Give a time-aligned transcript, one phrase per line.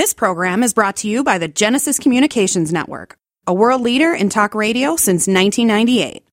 [0.00, 4.30] This program is brought to you by the Genesis Communications Network, a world leader in
[4.30, 6.26] talk radio since 1998.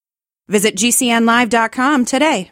[0.47, 2.49] Visit GCNlive.com today.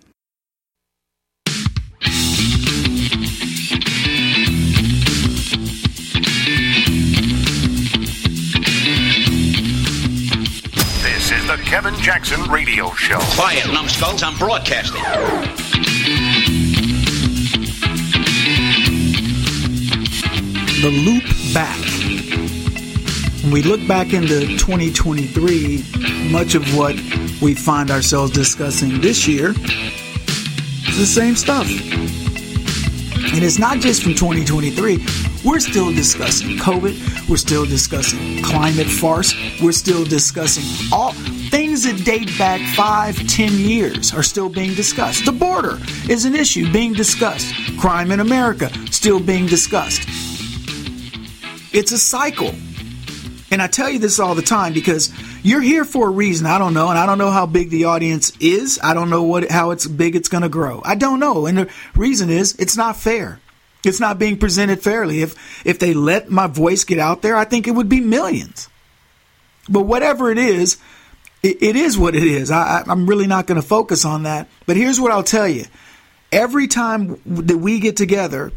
[11.02, 13.20] This is the Kevin Jackson Radio Show.
[13.38, 15.02] Quiet, numbskulls, I'm broadcasting.
[20.86, 21.80] The loop back.
[23.42, 26.94] When we look back into 2023, much of what
[27.42, 31.68] we find ourselves discussing this year is the same stuff.
[33.34, 35.04] And it's not just from 2023.
[35.44, 37.28] We're still discussing COVID.
[37.28, 39.34] We're still discussing climate farce.
[39.60, 41.14] We're still discussing all
[41.50, 45.26] things that date back five, ten years are still being discussed.
[45.26, 47.56] The border is an issue being discussed.
[47.80, 50.08] Crime in America still being discussed.
[51.76, 52.56] It's a cycle.
[53.52, 56.48] And I tell you this all the time because you're here for a reason.
[56.48, 58.80] I don't know, and I don't know how big the audience is.
[58.82, 60.82] I don't know what how it's big it's going to grow.
[60.86, 63.42] I don't know, and the reason is it's not fair.
[63.84, 65.22] It's not being presented fairly.
[65.22, 68.70] If if they let my voice get out there, I think it would be millions.
[69.70, 70.78] But whatever it is,
[71.44, 72.52] it, it is what it is.
[72.52, 74.48] I, I'm really not going to focus on that.
[74.66, 75.66] But here's what I'll tell you:
[76.32, 78.54] every time that we get together,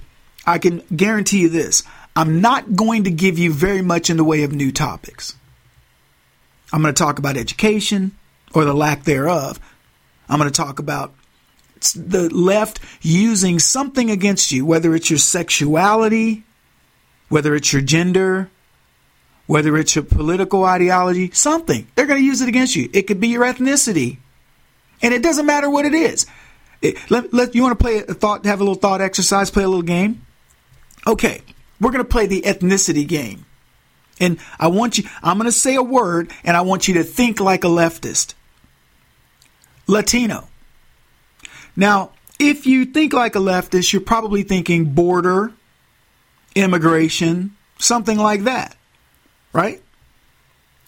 [0.47, 1.83] I can guarantee you this.
[2.19, 5.37] I'm not going to give you very much in the way of new topics.
[6.73, 8.11] I'm going to talk about education
[8.53, 9.61] or the lack thereof.
[10.29, 11.15] I'm going to talk about
[11.95, 16.43] the left using something against you, whether it's your sexuality,
[17.29, 18.51] whether it's your gender,
[19.47, 21.87] whether it's your political ideology, something.
[21.95, 22.91] They're going to use it against you.
[22.93, 24.19] It could be your ethnicity.
[25.03, 26.27] And it doesn't matter what it is.
[26.83, 29.63] It, let, let, you want to play a thought, have a little thought exercise, play
[29.63, 30.27] a little game?
[31.07, 31.43] Okay,
[31.81, 33.45] we're going to play the ethnicity game.
[34.21, 37.05] And I want you, I'm going to say a word and I want you to
[37.05, 38.35] think like a leftist.
[39.87, 40.49] Latino.
[41.77, 45.53] Now, if you think like a leftist, you're probably thinking border,
[46.55, 48.77] immigration, something like that.
[49.53, 49.83] Right?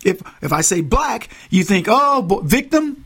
[0.05, 3.05] If if I say black, you think, "Oh, victim,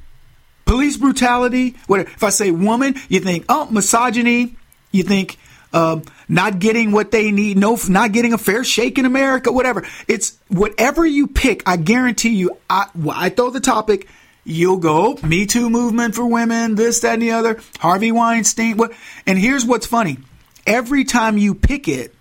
[0.65, 2.11] police brutality." Whatever.
[2.11, 4.57] If I say woman, you think, "Oh, misogyny."
[4.93, 5.39] You think
[5.75, 9.85] um, not getting what they need, no, not getting a fair shake in America, whatever.
[10.07, 11.63] It's whatever you pick.
[11.69, 12.57] I guarantee you.
[12.71, 14.09] I, I throw the topic,
[14.45, 17.61] you'll go Me Too movement for women, this, that, and the other.
[17.81, 18.77] Harvey Weinstein.
[18.77, 18.93] What?
[19.27, 20.19] And here's what's funny:
[20.67, 22.15] every time you pick it,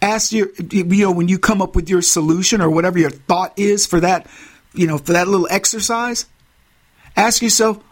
[0.00, 3.58] ask your, you know, when you come up with your solution or whatever your thought
[3.58, 4.26] is for that,
[4.72, 6.26] you know, for that little exercise,
[7.16, 7.82] ask yourself,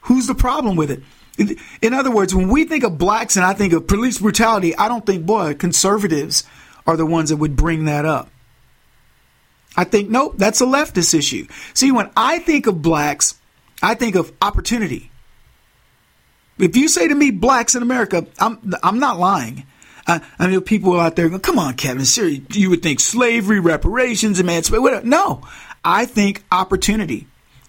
[0.00, 1.02] who's the problem with it?
[1.36, 4.88] In other words, when we think of blacks and I think of police brutality, I
[4.88, 6.44] don't think, boy, conservatives
[6.86, 8.30] are the ones that would bring that up.
[9.76, 11.48] I think, nope, that's a leftist issue.
[11.72, 13.40] See, when I think of blacks,
[13.82, 15.10] I think of opportunity.
[16.58, 19.66] If you say to me, blacks in America, I'm, I'm not lying.
[20.06, 23.58] I, I mean, people out there go, come on, Kevin, seriously, you would think slavery,
[23.58, 25.08] reparations, emancipation.
[25.08, 25.42] No,
[25.84, 27.26] I think opportunity.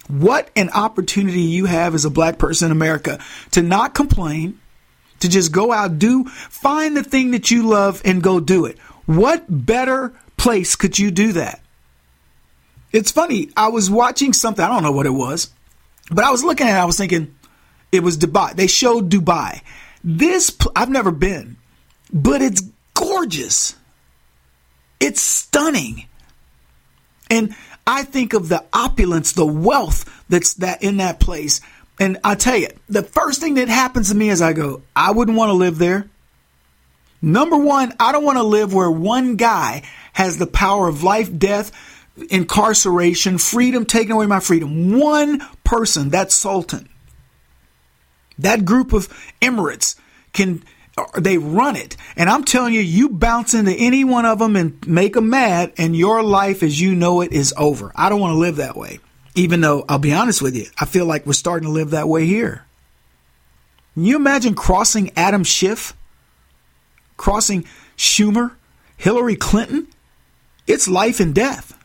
[0.08, 3.20] What an opportunity you have as a black person in America
[3.52, 4.60] to not complain,
[5.20, 8.78] to just go out, do, find the thing that you love and go do it.
[9.06, 11.62] What better place could you do that?
[12.92, 13.50] It's funny.
[13.58, 14.64] I was watching something.
[14.64, 15.52] I don't know what it was,
[16.12, 16.82] but I was looking at it.
[16.82, 17.36] I was thinking
[17.92, 18.56] it was Dubai.
[18.56, 19.62] They showed Dubai.
[20.04, 21.58] This, I've never been,
[22.14, 22.62] but it's
[22.94, 23.76] gorgeous.
[25.00, 26.06] It's stunning.
[27.30, 27.56] And
[27.88, 31.62] I think of the opulence, the wealth that's that in that place.
[32.00, 35.12] And I tell you, the first thing that happens to me is I go, I
[35.12, 36.09] wouldn't want to live there.
[37.22, 41.35] Number one, I don't want to live where one guy has the power of life,
[41.38, 41.72] death,
[42.29, 45.00] incarceration, freedom, taking away my freedom.
[45.00, 46.90] One person, that sultan,
[48.40, 49.07] that group of
[49.41, 49.95] emirates
[50.34, 50.63] can
[51.17, 51.97] they run it.
[52.16, 55.74] And I'm telling you, you bounce into any one of them and make them mad,
[55.77, 57.92] and your life as you know it is over.
[57.95, 59.00] I don't want to live that way.
[59.36, 62.07] Even though I'll be honest with you, I feel like we're starting to live that
[62.07, 62.65] way here.
[63.94, 65.94] Can you imagine crossing Adam Schiff?
[67.18, 67.65] Crossing
[67.98, 68.56] Schumer?
[68.98, 69.88] Hillary Clinton?
[70.68, 71.77] It's life and death.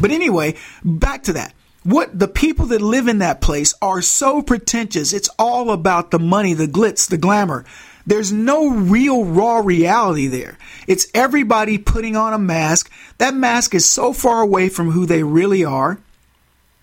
[0.00, 1.54] But anyway, back to that.
[1.84, 5.12] What the people that live in that place are so pretentious.
[5.12, 7.64] It's all about the money, the glitz, the glamour.
[8.06, 10.58] There's no real raw reality there.
[10.86, 12.90] It's everybody putting on a mask.
[13.18, 15.98] That mask is so far away from who they really are.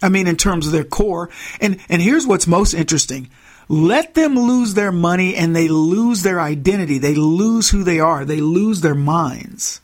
[0.02, 1.30] I mean, in terms of their core.
[1.60, 3.30] And, and here's what's most interesting.
[3.68, 6.98] let them lose their money and they lose their identity.
[6.98, 8.26] They lose who they are.
[8.26, 9.80] They lose their minds.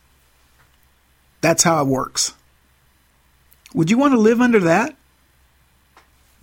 [1.41, 2.33] That's how it works.
[3.73, 4.95] Would you want to live under that?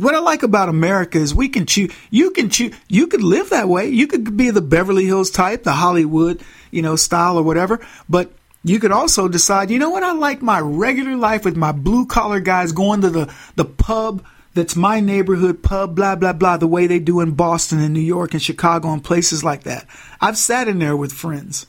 [0.03, 1.95] What I like about America is we can choose.
[2.11, 2.75] You can choose.
[2.89, 3.89] You could live that way.
[3.89, 7.79] You could be the Beverly Hills type, the Hollywood, you know, style or whatever.
[8.09, 8.33] But
[8.65, 10.03] you could also decide, you know what?
[10.03, 14.25] I like my regular life with my blue collar guys going to the, the pub
[14.55, 18.01] that's my neighborhood pub, blah, blah, blah, the way they do in Boston and New
[18.01, 19.87] York and Chicago and places like that.
[20.21, 21.67] I've sat in there with friends.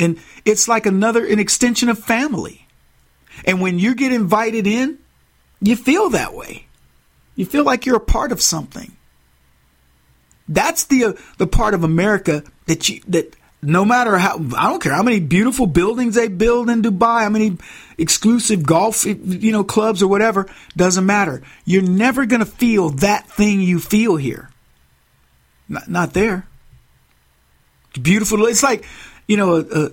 [0.00, 2.66] And it's like another, an extension of family.
[3.44, 4.98] And when you get invited in,
[5.60, 6.66] you feel that way.
[7.34, 8.96] You feel like you're a part of something.
[10.48, 14.92] That's the the part of America that you that no matter how I don't care
[14.92, 17.58] how many beautiful buildings they build in Dubai, how many
[17.96, 21.42] exclusive golf you know clubs or whatever, doesn't matter.
[21.64, 24.50] You're never going to feel that thing you feel here.
[25.68, 26.46] Not, not there.
[27.90, 28.44] It's beautiful.
[28.46, 28.84] It's like
[29.28, 29.90] you know a, a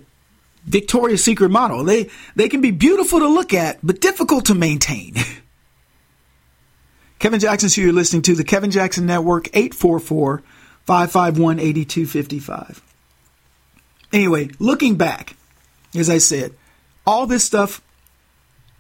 [0.65, 1.83] Victoria's Secret model.
[1.83, 5.13] They they can be beautiful to look at, but difficult to maintain.
[7.19, 10.42] Kevin Jackson's who you're listening to, the Kevin Jackson Network, 844
[10.86, 12.81] 551 8255.
[14.12, 15.36] Anyway, looking back,
[15.95, 16.54] as I said,
[17.06, 17.81] all this stuff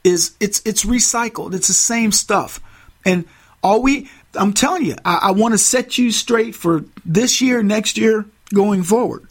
[0.03, 1.53] is it's it's recycled.
[1.53, 2.59] It's the same stuff.
[3.05, 3.25] And
[3.61, 7.61] all we I'm telling you, I, I want to set you straight for this year,
[7.61, 9.27] next year, going forward.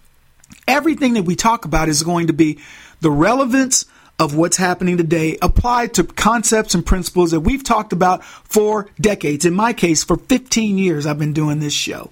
[0.67, 2.59] Everything that we talk about is going to be
[3.01, 3.87] the relevance
[4.19, 9.45] of what's happening today applied to concepts and principles that we've talked about for decades.
[9.45, 12.11] In my case, for 15 years, I've been doing this show.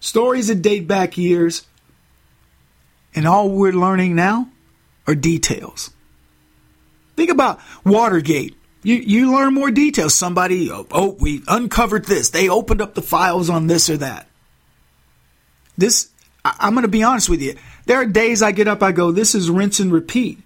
[0.00, 1.66] Stories that date back years,
[3.14, 4.48] and all we're learning now
[5.06, 5.90] are details.
[7.16, 8.56] Think about Watergate.
[8.82, 10.14] You, you learn more details.
[10.14, 12.30] Somebody, oh, oh, we uncovered this.
[12.30, 14.28] They opened up the files on this or that.
[15.78, 16.10] This,
[16.44, 17.54] I, I'm going to be honest with you.
[17.86, 20.43] There are days I get up, I go, this is rinse and repeat.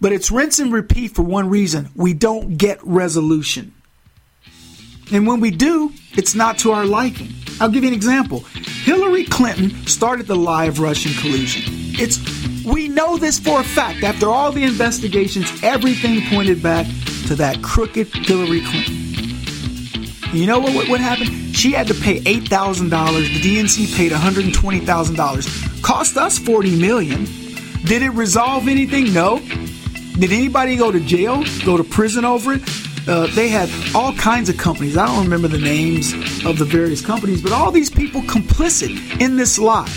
[0.00, 3.72] But it's rinse and repeat for one reason we don't get resolution.
[5.12, 7.28] And when we do, it's not to our liking.
[7.60, 8.40] I'll give you an example.
[8.40, 11.62] Hillary Clinton started the lie of Russian collusion.
[11.98, 12.18] It's
[12.66, 14.02] we know this for a fact.
[14.02, 16.86] After all the investigations, everything pointed back
[17.28, 19.06] to that crooked Hillary Clinton.
[20.32, 21.56] You know what, what, what happened?
[21.56, 22.90] She had to pay $8,000.
[22.90, 25.82] The DNC paid $120,000.
[25.82, 27.24] Cost us 40 million.
[27.84, 29.14] Did it resolve anything?
[29.14, 29.40] No.
[30.18, 32.62] Did anybody go to jail, go to prison over it?
[33.06, 34.96] Uh, they had all kinds of companies.
[34.96, 36.12] I don't remember the names
[36.44, 39.92] of the various companies, but all these people complicit in this lie,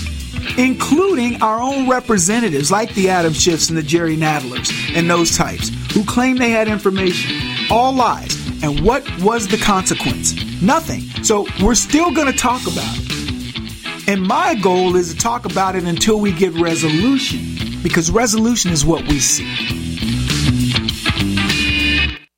[0.58, 5.72] including our own representatives like the Adam Schiffs and the Jerry Nadlers and those types
[5.94, 7.36] who claim they had information.
[7.72, 8.36] All lies.
[8.62, 10.36] And what was the consequence?
[10.62, 11.02] Nothing.
[11.24, 14.10] So we're still going to talk about it.
[14.10, 17.40] And my goal is to talk about it until we get resolution,
[17.84, 19.46] because resolution is what we see.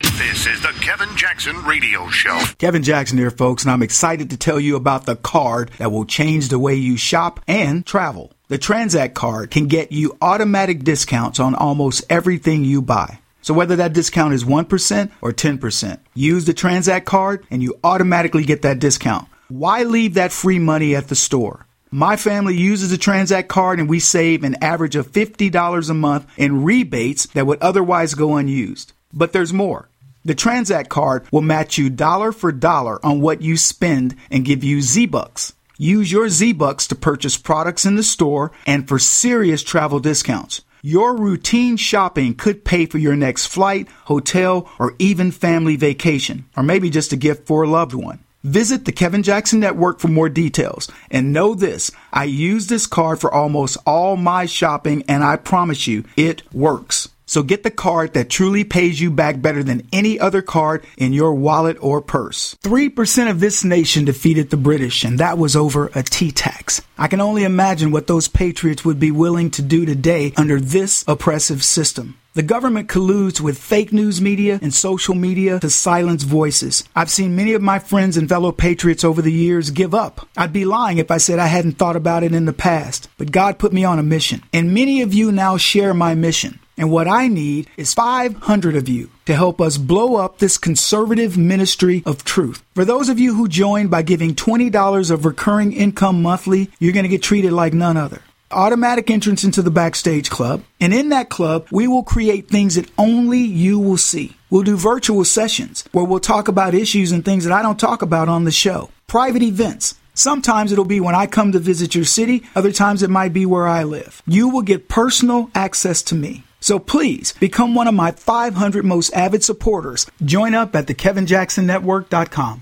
[0.01, 2.39] This is the Kevin Jackson Radio Show.
[2.57, 6.05] Kevin Jackson here, folks, and I'm excited to tell you about the card that will
[6.05, 8.31] change the way you shop and travel.
[8.47, 13.19] The Transact card can get you automatic discounts on almost everything you buy.
[13.41, 18.43] So whether that discount is 1% or 10%, use the Transact card and you automatically
[18.43, 19.27] get that discount.
[19.47, 21.65] Why leave that free money at the store?
[21.93, 26.25] My family uses the Transact card and we save an average of $50 a month
[26.37, 28.93] in rebates that would otherwise go unused.
[29.11, 29.89] But there's more.
[30.23, 34.63] The Transact card will match you dollar for dollar on what you spend and give
[34.63, 35.51] you Z-Bucks.
[35.77, 40.61] Use your Z-Bucks to purchase products in the store and for serious travel discounts.
[40.81, 46.63] Your routine shopping could pay for your next flight, hotel, or even family vacation, or
[46.63, 48.23] maybe just a gift for a loved one.
[48.43, 50.91] Visit the Kevin Jackson Network for more details.
[51.11, 55.85] And know this, I use this card for almost all my shopping and I promise
[55.85, 57.09] you, it works.
[57.31, 61.13] So get the card that truly pays you back better than any other card in
[61.13, 62.57] your wallet or purse.
[62.61, 66.81] 3% of this nation defeated the British, and that was over a tea tax.
[66.97, 71.05] I can only imagine what those patriots would be willing to do today under this
[71.07, 72.17] oppressive system.
[72.33, 76.83] The government colludes with fake news media and social media to silence voices.
[76.97, 80.27] I've seen many of my friends and fellow patriots over the years give up.
[80.35, 83.31] I'd be lying if I said I hadn't thought about it in the past, but
[83.31, 84.43] God put me on a mission.
[84.51, 86.59] And many of you now share my mission.
[86.77, 91.37] And what I need is 500 of you to help us blow up this conservative
[91.37, 92.63] ministry of truth.
[92.73, 97.03] For those of you who join by giving $20 of recurring income monthly, you're going
[97.03, 98.21] to get treated like none other.
[98.51, 100.63] Automatic entrance into the Backstage Club.
[100.79, 104.35] And in that club, we will create things that only you will see.
[104.49, 108.01] We'll do virtual sessions where we'll talk about issues and things that I don't talk
[108.01, 108.89] about on the show.
[109.07, 109.95] private events.
[110.13, 113.45] Sometimes it'll be when I come to visit your city, other times it might be
[113.45, 114.21] where I live.
[114.25, 116.43] You will get personal access to me.
[116.61, 120.05] So please become one of my 500 most avid supporters.
[120.23, 122.61] Join up at thekevinjacksonnetwork.com.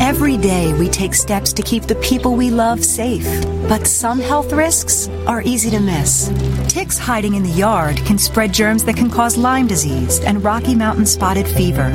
[0.00, 3.26] Every day we take steps to keep the people we love safe,
[3.68, 6.32] but some health risks are easy to miss.
[6.66, 10.74] Ticks hiding in the yard can spread germs that can cause Lyme disease and Rocky
[10.74, 11.90] Mountain spotted fever.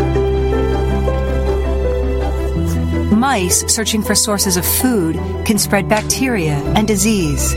[3.13, 7.53] Mice searching for sources of food can spread bacteria and disease.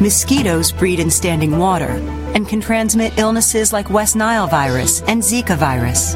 [0.00, 2.00] Mosquitoes breed in standing water
[2.36, 6.12] and can transmit illnesses like West Nile virus and Zika virus.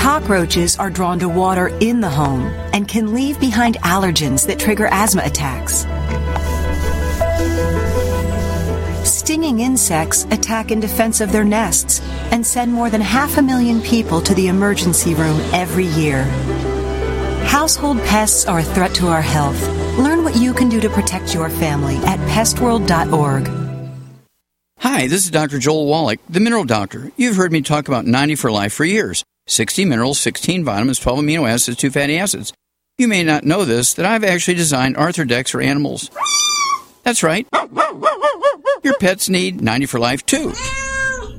[0.00, 2.42] Cockroaches are drawn to water in the home
[2.72, 5.84] and can leave behind allergens that trigger asthma attacks.
[9.04, 13.80] Stinging insects attack in defense of their nests and send more than half a million
[13.80, 16.24] people to the emergency room every year.
[17.46, 19.60] Household pests are a threat to our health.
[19.98, 23.48] Learn what you can do to protect your family at pestworld.org.
[24.80, 25.58] Hi, this is Dr.
[25.58, 27.12] Joel Wallach, the Mineral Doctor.
[27.16, 31.20] You've heard me talk about 90 for life for years 60 minerals, 16 vitamins, 12
[31.20, 32.52] amino acids, 2 fatty acids.
[32.98, 36.10] You may not know this, that I've actually designed Arthrodex for animals.
[37.04, 37.46] That's right.
[38.82, 40.52] Your pets need 90 for life too.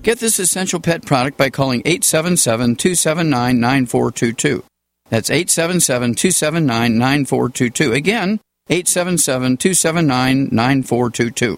[0.01, 4.63] Get this essential pet product by calling 877 279 9422.
[5.09, 7.93] That's 877 279 9422.
[7.93, 11.57] Again, 877 279 9422.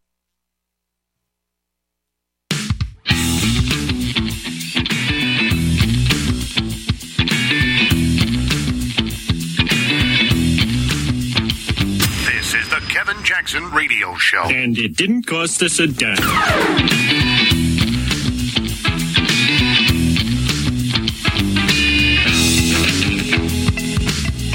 [13.41, 14.43] Jackson Radio Show.
[14.43, 16.15] And it didn't cost us a dime.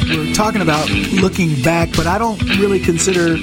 [0.08, 3.38] We're talking about looking back, but I don't really consider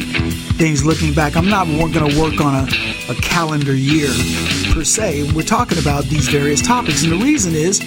[0.55, 1.35] things looking back.
[1.35, 4.07] I'm not going to work on a, a calendar year
[4.73, 5.29] per se.
[5.33, 7.81] We're talking about these various topics, and the reason is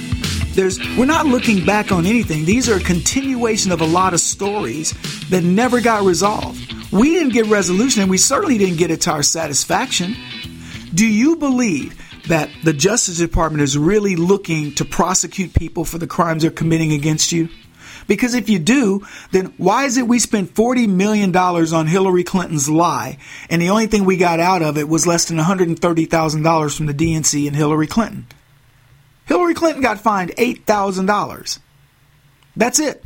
[0.55, 2.45] there's we're not looking back on anything.
[2.45, 4.93] These are a continuation of a lot of stories
[5.31, 6.65] that never got resolved.
[6.93, 10.16] We didn't get resolution, and we certainly didn't get it to our satisfaction.
[10.95, 16.07] Do you believe that the Justice Department is really looking to prosecute people for the
[16.07, 17.49] crimes they're committing against you?
[18.07, 22.69] Because if you do, then why is it we spent $40 million on Hillary Clinton's
[22.69, 23.19] lie
[23.50, 26.95] and the only thing we got out of it was less than $130,000 from the
[26.95, 28.26] DNC and Hillary Clinton?
[29.26, 31.59] Hillary Clinton got fined $8,000.
[32.57, 33.05] That's it.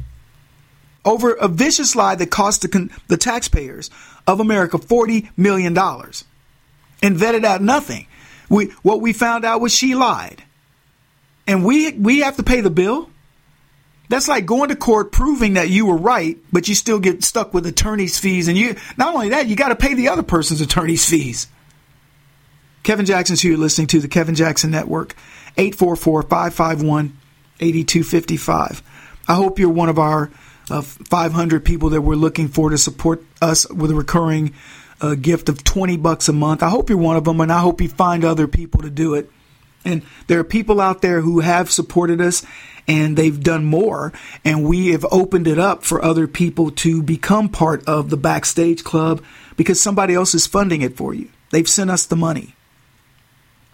[1.04, 3.90] Over a vicious lie that cost the, con- the taxpayers
[4.26, 8.06] of America $40 million and vetted out nothing.
[8.48, 10.42] We, what we found out was she lied.
[11.46, 13.10] And we, we have to pay the bill?
[14.08, 17.54] That's like going to court proving that you were right, but you still get stuck
[17.54, 18.48] with attorney's fees.
[18.48, 21.46] And you, not only that, you got to pay the other person's attorney's fees.
[22.82, 25.14] Kevin Jackson's here listening to the Kevin Jackson Network,
[25.56, 27.16] 844 551
[27.60, 28.82] 8255.
[29.28, 30.30] I hope you're one of our
[30.70, 34.54] uh, 500 people that we're looking for to support us with a recurring
[35.00, 36.62] a gift of 20 bucks a month.
[36.62, 39.14] I hope you're one of them, and I hope you find other people to do
[39.14, 39.30] it.
[39.84, 42.44] And there are people out there who have supported us
[42.86, 44.12] and they've done more.
[44.44, 48.84] And we have opened it up for other people to become part of the Backstage
[48.84, 49.22] Club
[49.56, 51.30] because somebody else is funding it for you.
[51.50, 52.54] They've sent us the money.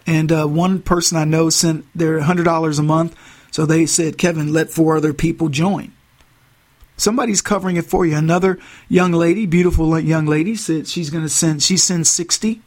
[0.05, 3.15] And uh, one person I know sent their $100 a month.
[3.51, 5.91] So they said, Kevin, let four other people join.
[6.97, 8.15] Somebody's covering it for you.
[8.15, 12.61] Another young lady, beautiful young lady, said she's going to send, she sends 60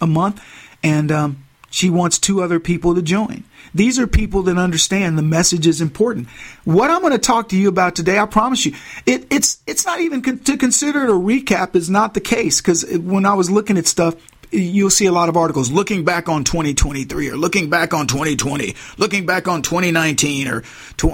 [0.00, 0.42] a month.
[0.82, 3.44] And um, she wants two other people to join.
[3.74, 6.28] These are people that understand the message is important.
[6.64, 9.84] What I'm going to talk to you about today, I promise you, it, it's it's
[9.84, 13.34] not even con- to consider it a recap is not the case because when I
[13.34, 14.14] was looking at stuff,
[14.50, 18.74] you'll see a lot of articles looking back on 2023 or looking back on 2020,
[18.98, 20.62] looking back on 2019 or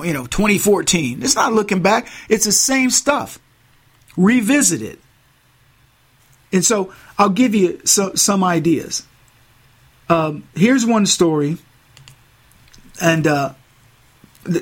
[0.04, 1.22] you know 2014.
[1.22, 3.38] It's not looking back; it's the same stuff.
[4.16, 4.98] Revisit it.
[6.52, 9.06] And so I'll give you so, some ideas.
[10.08, 11.56] Um, here's one story,
[13.00, 13.54] and uh,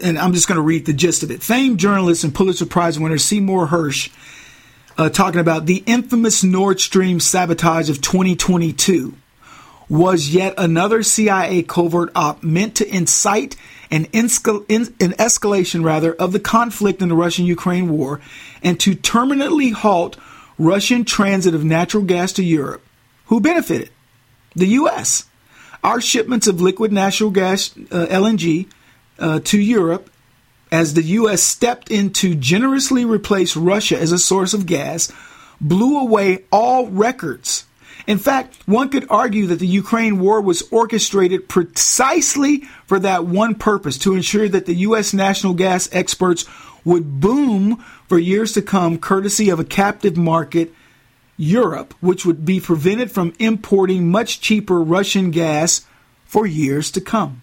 [0.02, 1.42] and I'm just going to read the gist of it.
[1.42, 4.12] Famed journalist and Pulitzer Prize winner Seymour Hersh
[5.00, 9.14] uh, talking about the infamous Nord Stream sabotage of 2022
[9.88, 13.56] was yet another CIA covert op meant to incite
[13.90, 18.20] an, inscal- in, an escalation rather of the conflict in the Russian-Ukraine war
[18.62, 20.18] and to permanently halt
[20.58, 22.82] Russian transit of natural gas to Europe.
[23.26, 23.88] Who benefited?
[24.54, 25.24] The U.S.
[25.82, 28.68] Our shipments of liquid natural gas, uh, LNG,
[29.18, 30.09] uh, to Europe,
[30.72, 31.42] as the U.S.
[31.42, 35.12] stepped in to generously replace Russia as a source of gas,
[35.60, 37.66] blew away all records.
[38.06, 43.54] In fact, one could argue that the Ukraine war was orchestrated precisely for that one
[43.54, 45.12] purpose to ensure that the U.S.
[45.12, 46.46] national gas exports
[46.84, 47.76] would boom
[48.08, 50.72] for years to come, courtesy of a captive market
[51.36, 55.86] Europe, which would be prevented from importing much cheaper Russian gas
[56.24, 57.42] for years to come.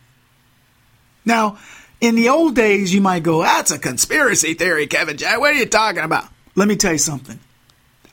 [1.25, 1.57] Now,
[1.99, 5.39] in the old days, you might go, that's a conspiracy theory, Kevin Jack.
[5.39, 6.25] What are you talking about?
[6.55, 7.39] Let me tell you something.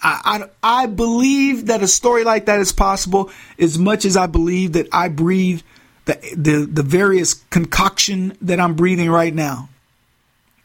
[0.03, 4.27] I, I, I believe that a story like that is possible as much as I
[4.27, 5.63] believe that I breathe
[6.05, 9.69] the, the, the various concoction that I'm breathing right now.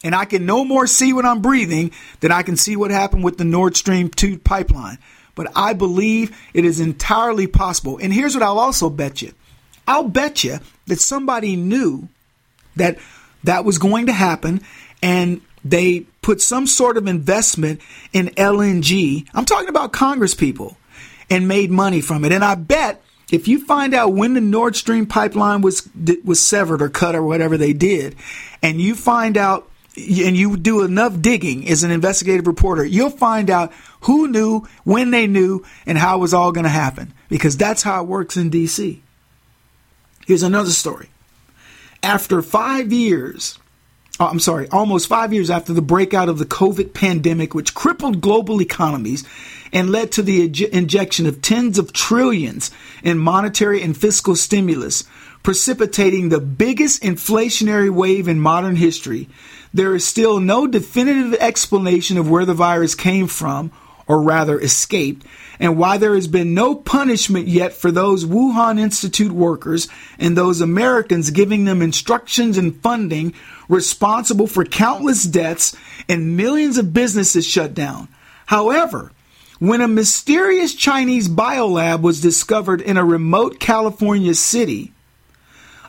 [0.03, 3.23] And I can no more see what I'm breathing than I can see what happened
[3.23, 4.97] with the Nord Stream 2 pipeline.
[5.36, 7.97] But I believe it is entirely possible.
[7.97, 9.34] And here's what I'll also bet you
[9.88, 12.08] I'll bet you that somebody knew
[12.80, 12.98] that
[13.44, 14.62] that was going to happen
[15.02, 17.82] and they put some sort of investment
[18.13, 19.28] in LNG.
[19.34, 20.78] I'm talking about Congress people
[21.30, 22.32] and made money from it.
[22.32, 25.88] And I bet if you find out when the Nord Stream pipeline was
[26.24, 28.15] was severed or cut or whatever they did,
[28.63, 33.50] and you find out and you do enough digging as an investigative reporter, you'll find
[33.50, 37.13] out who knew, when they knew, and how it was all going to happen.
[37.28, 39.02] Because that's how it works in D.C.
[40.26, 41.10] Here's another story.
[42.01, 43.59] After five years,
[44.19, 48.21] oh, I'm sorry, almost five years after the breakout of the COVID pandemic, which crippled
[48.21, 49.25] global economies
[49.71, 52.71] and led to the injection of tens of trillions
[53.03, 55.03] in monetary and fiscal stimulus,
[55.43, 59.29] precipitating the biggest inflationary wave in modern history,
[59.73, 63.71] there is still no definitive explanation of where the virus came from,
[64.10, 65.26] or rather escaped,
[65.60, 70.62] and why there has been no punishment yet for those Wuhan Institute workers and those
[70.62, 73.34] Americans giving them instructions and funding
[73.69, 75.78] responsible for countless deaths
[76.10, 78.08] and millions of businesses shut down.
[78.48, 79.12] However,
[79.60, 84.91] when a mysterious Chinese biolab was discovered in a remote California city,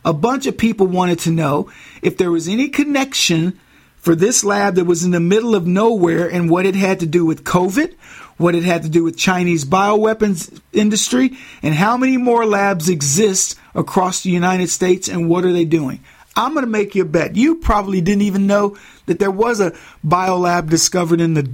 [0.04, 1.70] a bunch of people wanted to know
[2.02, 3.58] if there was any connection
[4.00, 7.06] for this lab that was in the middle of nowhere and what it had to
[7.06, 7.94] do with COVID,
[8.38, 13.58] what it had to do with Chinese bioweapons industry, and how many more labs exist
[13.74, 16.02] across the United States and what are they doing.
[16.34, 17.36] I'm going to make you a bet.
[17.36, 21.50] You probably didn't even know that there was a biolab discovered in the,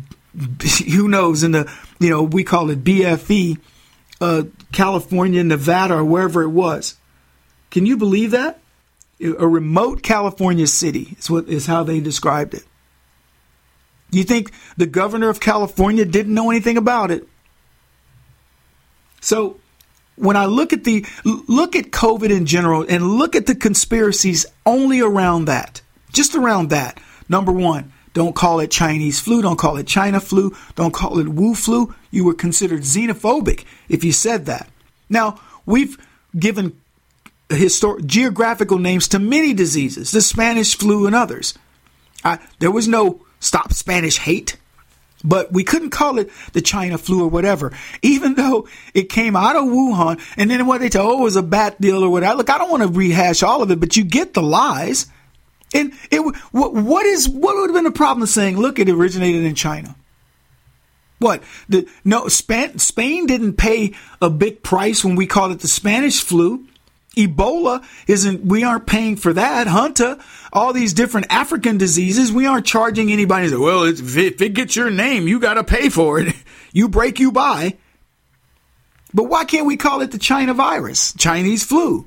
[0.92, 3.58] who knows, in the, you know, we call it BFE,
[4.20, 6.96] uh, California, Nevada, or wherever it was.
[7.70, 8.60] Can you believe that?
[9.20, 12.64] A remote California city is what is how they described it.
[14.10, 17.26] You think the governor of California didn't know anything about it?
[19.20, 19.58] So
[20.16, 24.46] when I look at the look at COVID in general and look at the conspiracies
[24.64, 27.00] only around that, just around that.
[27.28, 29.42] Number one, don't call it Chinese flu.
[29.42, 30.56] Don't call it China flu.
[30.74, 31.94] Don't call it Wu flu.
[32.10, 34.68] You were considered xenophobic if you said that.
[35.08, 35.98] Now, we've
[36.38, 36.80] given
[37.48, 41.54] historic geographical names to many diseases, the Spanish flu and others.
[42.24, 44.56] I, there was no stop Spanish hate.
[45.24, 49.56] But we couldn't call it the China flu or whatever, even though it came out
[49.56, 50.20] of Wuhan.
[50.36, 52.36] And then what they tell, oh, it was a bat deal or whatever.
[52.36, 55.06] Look, I don't want to rehash all of it, but you get the lies.
[55.74, 56.20] And it,
[56.52, 59.54] what, what is, what would have been the problem of saying, look, it originated in
[59.54, 59.96] China?
[61.18, 61.42] What?
[61.68, 66.22] The, no, Spain, Spain didn't pay a big price when we called it the Spanish
[66.22, 66.66] flu.
[67.16, 69.66] Ebola isn't, we aren't paying for that.
[69.66, 70.18] Hunter,
[70.52, 73.54] all these different African diseases, we aren't charging anybody.
[73.56, 76.34] Well, if it gets your name, you got to pay for it.
[76.72, 77.78] You break, you buy.
[79.14, 82.06] But why can't we call it the China virus, Chinese flu?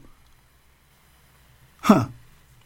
[1.82, 2.10] Huh.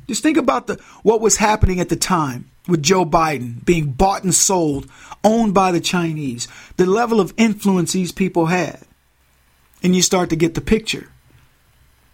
[0.05, 4.25] Just think about the what was happening at the time with Joe Biden being bought
[4.25, 4.87] and sold,
[5.23, 8.81] owned by the Chinese, the level of influence these people had.
[9.81, 11.12] And you start to get the picture.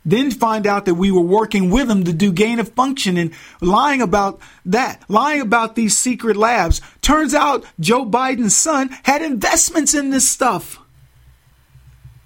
[0.09, 3.31] Then find out that we were working with them to do gain of function and
[3.61, 6.81] lying about that, lying about these secret labs.
[7.01, 10.79] Turns out Joe Biden's son had investments in this stuff.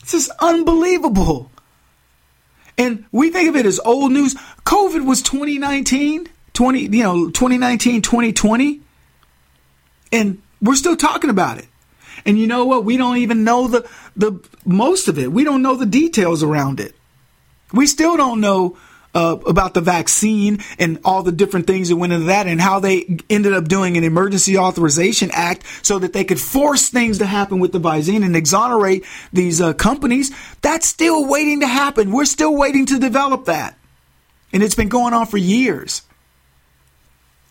[0.02, 1.52] This is unbelievable.
[2.78, 4.36] And we think of it as old news.
[4.66, 8.82] COVID was 2019, 20, you know, 2019, 2020.
[10.12, 11.68] And we're still talking about it.
[12.26, 12.86] And you know what?
[12.86, 15.32] We don't even know the the most of it.
[15.32, 16.96] We don't know the details around it.
[17.74, 18.78] We still don't know
[19.16, 22.80] uh, about the vaccine and all the different things that went into that and how
[22.80, 27.26] they ended up doing an emergency authorization act so that they could force things to
[27.26, 30.32] happen with the vaccine and exonerate these uh, companies.
[30.62, 32.12] That's still waiting to happen.
[32.12, 33.78] We're still waiting to develop that.
[34.52, 36.04] And it's been going on for years.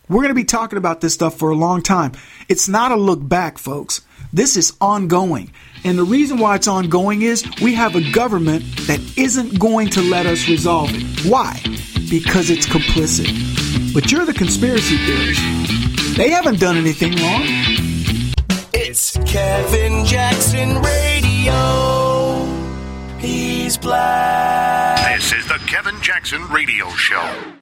[0.09, 2.13] We're going to be talking about this stuff for a long time.
[2.49, 4.03] It's not a look back, folks.
[4.33, 5.53] This is ongoing.
[5.85, 10.03] And the reason why it's ongoing is we have a government that isn't going to
[10.03, 11.03] let us resolve it.
[11.29, 11.61] Why?
[12.09, 13.33] Because it's complicit.
[13.93, 16.17] But you're the conspiracy theorist.
[16.17, 17.43] They haven't done anything wrong.
[18.73, 22.47] It's Kevin Jackson Radio.
[23.19, 25.17] He's black.
[25.17, 27.62] This is the Kevin Jackson Radio Show.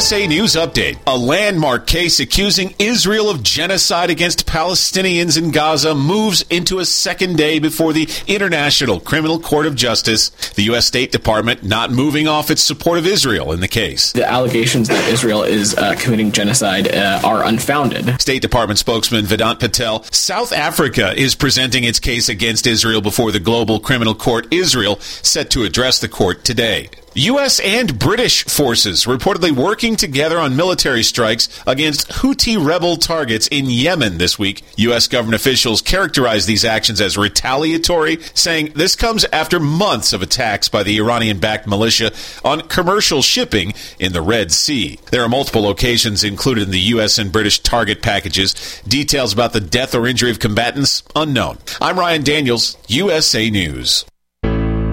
[0.00, 0.98] USA News Update.
[1.06, 7.36] A landmark case accusing Israel of genocide against Palestinians in Gaza moves into a second
[7.36, 10.30] day before the International Criminal Court of Justice.
[10.52, 10.86] The U.S.
[10.86, 14.12] State Department not moving off its support of Israel in the case.
[14.12, 18.22] The allegations that Israel is uh, committing genocide uh, are unfounded.
[18.22, 20.04] State Department spokesman Vedant Patel.
[20.04, 24.50] South Africa is presenting its case against Israel before the Global Criminal Court.
[24.50, 26.88] Israel set to address the court today.
[27.14, 27.58] U.S.
[27.58, 34.18] and British forces reportedly working together on military strikes against Houthi rebel targets in Yemen
[34.18, 34.62] this week.
[34.76, 35.08] U.S.
[35.08, 40.84] government officials characterized these actions as retaliatory, saying this comes after months of attacks by
[40.84, 42.12] the Iranian backed militia
[42.44, 45.00] on commercial shipping in the Red Sea.
[45.10, 47.18] There are multiple locations included in the U.S.
[47.18, 48.80] and British target packages.
[48.86, 51.58] Details about the death or injury of combatants unknown.
[51.80, 54.04] I'm Ryan Daniels, USA News.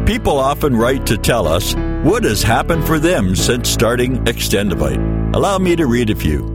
[0.07, 5.35] People often write to tell us what has happened for them since starting Extendovite.
[5.35, 6.45] Allow me to read a few.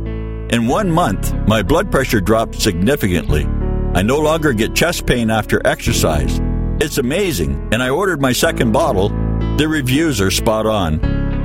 [0.50, 3.44] In one month, my blood pressure dropped significantly.
[3.92, 6.40] I no longer get chest pain after exercise.
[6.80, 9.10] It's amazing, and I ordered my second bottle.
[9.58, 10.98] The reviews are spot on.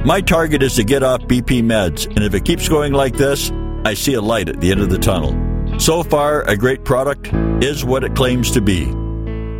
[0.05, 3.51] My target is to get off BP meds, and if it keeps going like this,
[3.83, 5.35] I see a light at the end of the tunnel.
[5.77, 8.93] So far, a great product is what it claims to be.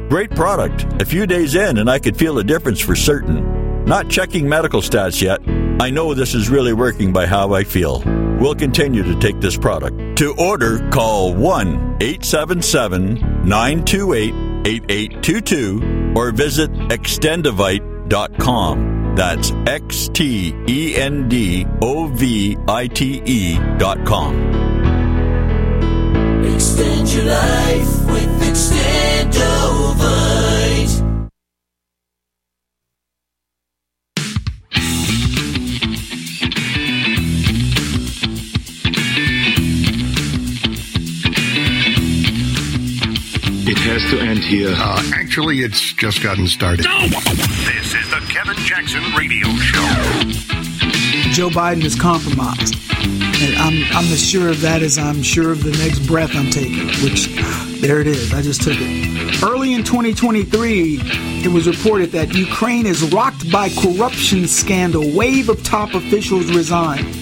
[0.10, 0.86] Great product.
[1.02, 3.84] A few days in, and I could feel a difference for certain.
[3.84, 5.42] Not checking medical stats yet.
[5.82, 8.02] I know this is really working by how I feel.
[8.40, 10.18] We'll continue to take this product.
[10.20, 13.16] To order, call 1 877
[13.46, 14.34] 928
[14.66, 19.16] 8822 or visit extendovite.com.
[19.16, 24.77] That's X T E N D O V I T E dot com.
[26.58, 29.28] Extend your life with Extendovite.
[43.70, 44.74] It has to end here.
[44.76, 46.86] Uh, actually, it's just gotten started.
[46.88, 49.86] This is the Kevin Jackson Radio Show.
[51.30, 52.87] Joe Biden is compromised.
[53.40, 56.50] And I'm, I'm as sure of that as I'm sure of the next breath I'm
[56.50, 57.28] taking, which
[57.82, 58.34] there it is.
[58.34, 59.44] I just took it.
[59.44, 61.00] Early in 2023,
[61.44, 65.16] it was reported that Ukraine is rocked by corruption scandal.
[65.16, 67.14] Wave of top officials resign.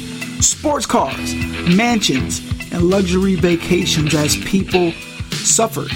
[0.41, 1.35] Sports cars,
[1.75, 2.39] mansions,
[2.71, 4.91] and luxury vacations as people
[5.31, 5.91] suffered.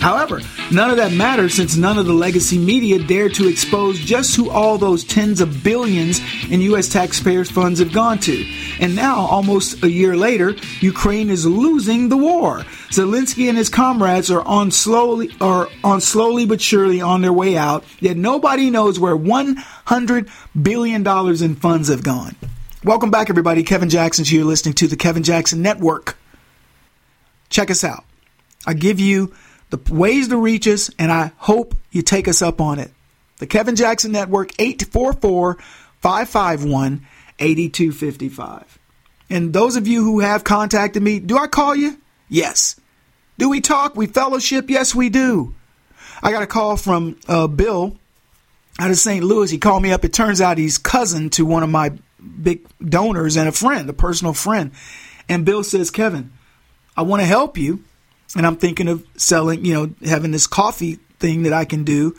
[0.00, 4.36] However, none of that matters since none of the legacy media dared to expose just
[4.36, 6.88] who all those tens of billions in U.S.
[6.88, 8.44] taxpayers' funds have gone to.
[8.80, 12.58] And now, almost a year later, Ukraine is losing the war.
[12.90, 17.56] Zelensky and his comrades are on slowly, are on slowly but surely on their way
[17.56, 17.84] out.
[18.00, 20.28] Yet nobody knows where 100
[20.60, 22.36] billion dollars in funds have gone.
[22.84, 23.64] Welcome back, everybody.
[23.64, 26.16] Kevin Jackson's here, listening to the Kevin Jackson Network.
[27.48, 28.04] Check us out.
[28.66, 29.34] I give you
[29.70, 32.90] the ways to reach us, and I hope you take us up on it.
[33.38, 35.58] The Kevin Jackson Network, 844
[36.00, 37.06] 551
[37.38, 38.78] 8255.
[39.28, 41.98] And those of you who have contacted me, do I call you?
[42.28, 42.76] Yes.
[43.38, 43.96] Do we talk?
[43.96, 44.70] We fellowship?
[44.70, 45.54] Yes, we do.
[46.22, 47.96] I got a call from uh, Bill
[48.78, 49.24] out of St.
[49.24, 49.50] Louis.
[49.50, 50.04] He called me up.
[50.04, 51.92] It turns out he's cousin to one of my
[52.42, 54.70] big donors and a friend, a personal friend.
[55.28, 56.32] And Bill says, Kevin,
[56.96, 57.84] I want to help you
[58.34, 62.16] and I'm thinking of selling, you know, having this coffee thing that I can do.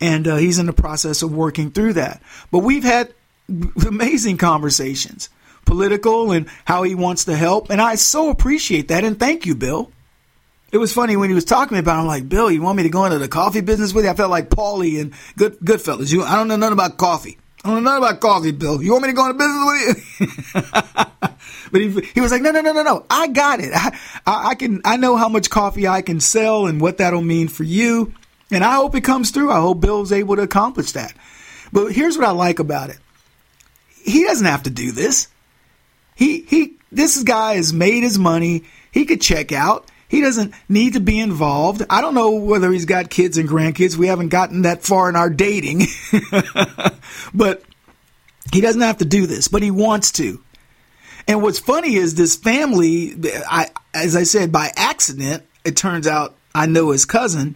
[0.00, 2.22] And uh, he's in the process of working through that.
[2.50, 3.12] But we've had
[3.86, 5.28] amazing conversations,
[5.66, 7.70] political and how he wants to help.
[7.70, 9.04] And I so appreciate that.
[9.04, 9.92] And thank you, Bill.
[10.72, 11.96] It was funny when he was talking about.
[11.96, 14.10] It, I'm like, Bill, you want me to go into the coffee business with you?
[14.10, 16.12] I felt like Paulie and Good Goodfellas.
[16.12, 17.38] You, I don't know nothing about coffee.
[17.62, 18.82] I don't know about coffee, Bill.
[18.82, 21.30] You want me to go into business with you?
[21.72, 23.06] but he, he was like, no, no, no, no, no.
[23.10, 23.70] I got it.
[23.74, 24.80] I, I, I can.
[24.84, 28.14] I know how much coffee I can sell and what that'll mean for you.
[28.50, 29.52] And I hope it comes through.
[29.52, 31.12] I hope Bill's able to accomplish that.
[31.72, 32.98] But here's what I like about it.
[34.02, 35.28] He doesn't have to do this.
[36.16, 36.76] He he.
[36.90, 38.64] This guy has made his money.
[38.90, 39.88] He could check out.
[40.10, 41.84] He doesn't need to be involved.
[41.88, 43.96] I don't know whether he's got kids and grandkids.
[43.96, 45.86] We haven't gotten that far in our dating.
[47.32, 47.62] but
[48.52, 50.42] he doesn't have to do this, but he wants to.
[51.28, 53.14] And what's funny is this family,
[53.48, 57.54] I, as I said, by accident, it turns out I know his cousin,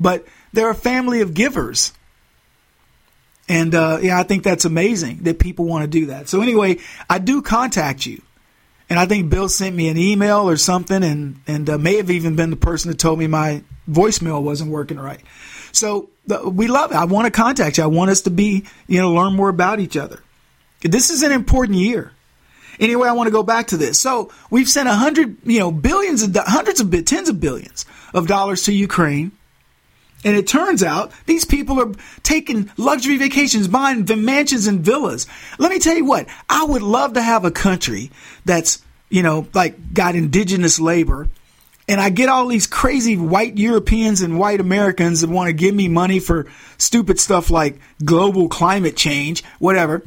[0.00, 1.92] but they're a family of givers.
[3.48, 6.28] And uh, yeah, I think that's amazing that people want to do that.
[6.28, 6.78] So anyway,
[7.08, 8.20] I do contact you.
[8.94, 12.12] And I think Bill sent me an email or something, and and uh, may have
[12.12, 15.20] even been the person that told me my voicemail wasn't working right.
[15.72, 16.94] So the, we love it.
[16.94, 17.82] I want to contact you.
[17.82, 20.22] I want us to be, you know, learn more about each other.
[20.80, 22.12] This is an important year.
[22.78, 23.98] Anyway, I want to go back to this.
[23.98, 28.28] So we've sent a hundred, you know, billions of hundreds of tens of billions of
[28.28, 29.32] dollars to Ukraine.
[30.22, 35.26] And it turns out these people are taking luxury vacations, buying mansions and villas.
[35.58, 38.12] Let me tell you what, I would love to have a country
[38.44, 38.83] that's,
[39.14, 41.28] you know, like got indigenous labor
[41.88, 45.74] and I get all these crazy white Europeans and white Americans that want to give
[45.74, 46.46] me money for
[46.78, 50.02] stupid stuff like global climate change, whatever.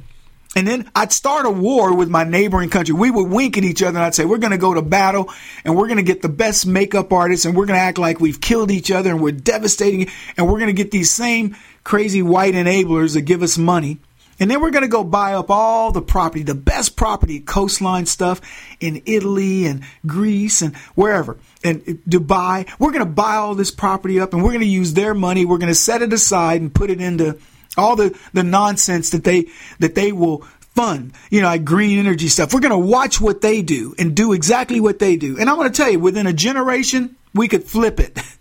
[0.58, 2.96] And then I'd start a war with my neighboring country.
[2.96, 5.32] We would wink at each other and I'd say, we're going to go to battle
[5.64, 8.20] and we're going to get the best makeup artists and we're going to act like
[8.20, 12.24] we've killed each other and we're devastating and we're going to get these same crazy
[12.24, 14.00] white enablers that give us money.
[14.40, 18.06] And then we're going to go buy up all the property, the best property, coastline
[18.06, 18.42] stuff
[18.80, 22.70] in Italy and Greece and wherever, and Dubai.
[22.80, 25.46] We're going to buy all this property up and we're going to use their money.
[25.46, 27.40] We're going to set it aside and put it into
[27.78, 29.48] all the, the nonsense that they,
[29.80, 30.40] that they will
[30.78, 32.54] fund, you know, like green energy stuff.
[32.54, 35.38] We're going to watch what they do and do exactly what they do.
[35.40, 38.18] And I'm going to tell you, within a generation, we could flip it.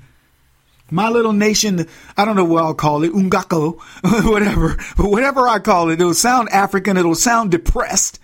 [0.90, 3.80] My little nation, I don't know what I'll call it, Ungako,
[4.30, 8.20] whatever, but whatever I call it, it'll sound African, it'll sound depressed.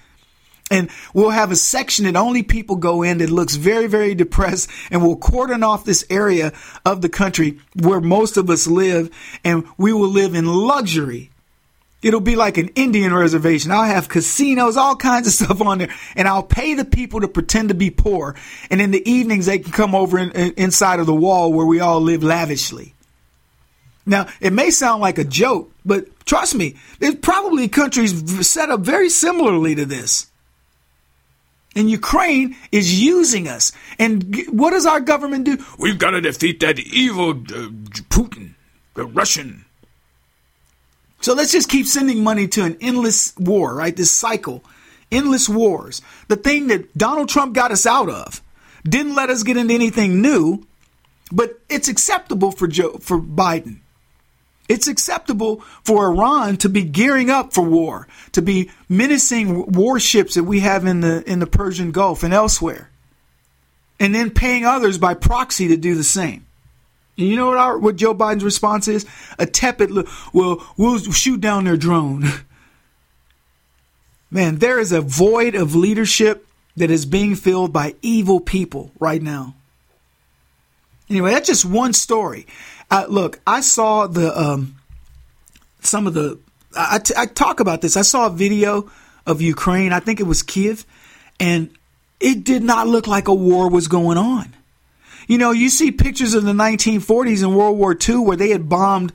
[0.70, 4.70] And we'll have a section that only people go in that looks very, very depressed,
[4.90, 6.52] and we'll cordon off this area
[6.86, 9.10] of the country where most of us live,
[9.44, 11.31] and we will live in luxury
[12.02, 13.70] It'll be like an Indian reservation.
[13.70, 17.28] I'll have casinos, all kinds of stuff on there, and I'll pay the people to
[17.28, 18.34] pretend to be poor.
[18.70, 21.66] And in the evenings, they can come over in, in, inside of the wall where
[21.66, 22.94] we all live lavishly.
[24.04, 28.80] Now, it may sound like a joke, but trust me, there's probably countries set up
[28.80, 30.26] very similarly to this.
[31.74, 33.72] And Ukraine is using us.
[33.98, 35.64] And what does our government do?
[35.78, 37.70] We've got to defeat that evil uh,
[38.10, 38.54] Putin,
[38.94, 39.64] the Russian
[41.22, 43.96] so let's just keep sending money to an endless war, right?
[43.96, 44.64] This cycle,
[45.10, 46.02] endless wars.
[46.28, 48.42] The thing that Donald Trump got us out of
[48.84, 50.66] didn't let us get into anything new,
[51.30, 53.78] but it's acceptable for Joe, for Biden.
[54.68, 60.44] It's acceptable for Iran to be gearing up for war, to be menacing warships that
[60.44, 62.90] we have in the in the Persian Gulf and elsewhere,
[64.00, 66.46] and then paying others by proxy to do the same.
[67.18, 69.06] And you know what our, what Joe Biden's response is?
[69.38, 69.90] A tepid,
[70.32, 72.24] well, we'll shoot down their drone.
[74.30, 76.46] Man, there is a void of leadership
[76.76, 79.54] that is being filled by evil people right now.
[81.10, 82.46] Anyway, that's just one story.
[82.90, 84.76] Uh, look, I saw the um,
[85.80, 86.38] some of the.
[86.74, 87.98] I, t- I talk about this.
[87.98, 88.90] I saw a video
[89.26, 89.92] of Ukraine.
[89.92, 90.86] I think it was Kiev,
[91.38, 91.68] and
[92.18, 94.54] it did not look like a war was going on.
[95.28, 98.68] You know, you see pictures of the 1940s and World War II where they had
[98.68, 99.12] bombed,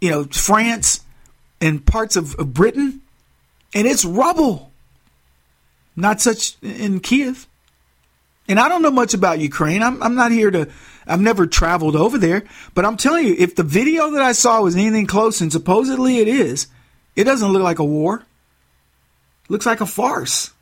[0.00, 1.00] you know, France
[1.60, 3.02] and parts of, of Britain,
[3.74, 4.72] and it's rubble.
[5.96, 7.46] Not such in Kiev.
[8.48, 9.82] And I don't know much about Ukraine.
[9.82, 10.68] I'm, I'm not here to,
[11.06, 12.44] I've never traveled over there.
[12.74, 16.18] But I'm telling you, if the video that I saw was anything close, and supposedly
[16.18, 16.68] it is,
[17.14, 18.24] it doesn't look like a war.
[19.48, 20.52] Looks like a farce.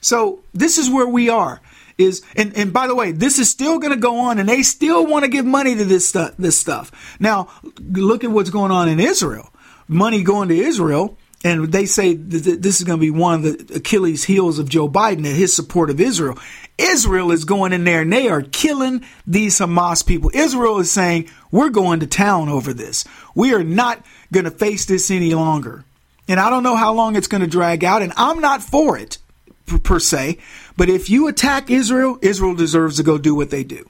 [0.00, 1.60] So this is where we are
[1.98, 4.62] is and, and by the way, this is still going to go on and they
[4.62, 7.16] still want to give money to this stuff this stuff.
[7.20, 7.48] Now,
[7.80, 9.52] look at what's going on in Israel.
[9.88, 13.76] Money going to Israel and they say this is going to be one of the
[13.76, 16.38] Achilles heels of Joe Biden and his support of Israel.
[16.78, 20.30] Israel is going in there and they are killing these Hamas people.
[20.34, 23.04] Israel is saying, we're going to town over this.
[23.34, 25.84] We are not going to face this any longer.
[26.28, 28.98] And I don't know how long it's going to drag out, and I'm not for
[28.98, 29.18] it
[29.66, 30.38] per, se.
[30.76, 33.88] But if you attack Israel, Israel deserves to go do what they do.